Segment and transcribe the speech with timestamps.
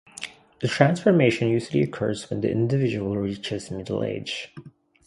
[0.61, 4.51] The transformation usually occurs when the individual reaches middle age.